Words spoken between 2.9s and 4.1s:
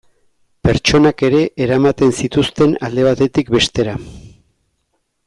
batetik bestera.